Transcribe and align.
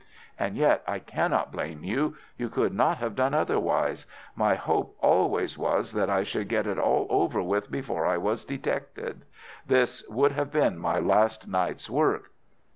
And 0.39 0.57
yet 0.57 0.81
I 0.87 0.97
cannot 0.97 1.51
blame 1.51 1.83
you. 1.83 2.15
You 2.35 2.49
could 2.49 2.73
not 2.73 2.97
have 2.97 3.13
done 3.15 3.35
otherwise. 3.35 4.07
My 4.35 4.55
hope 4.55 4.95
always 4.99 5.59
was 5.59 5.91
that 5.91 6.09
I 6.09 6.23
should 6.23 6.47
get 6.49 6.65
it 6.65 6.79
all 6.79 7.05
over 7.11 7.39
before 7.69 8.07
I 8.07 8.17
was 8.17 8.43
detected. 8.43 9.25
This 9.67 10.03
would 10.09 10.31
have 10.31 10.49
been 10.49 10.79
my 10.79 10.97
last 10.97 11.47
night's 11.47 11.87
work." 11.87 12.31